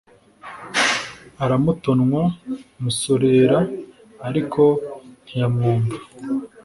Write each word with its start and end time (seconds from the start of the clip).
Aramutonwa 1.43 2.21
musoreera, 2.81 3.57
ariko 4.27 4.61
ntiyamwumva 5.23 5.97